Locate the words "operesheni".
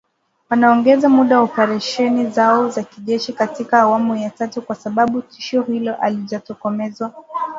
1.43-2.25